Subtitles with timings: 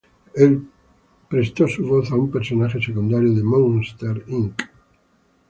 [0.33, 0.63] El
[1.29, 4.59] presto su voz a un personaje secundario de Monsters, Inc..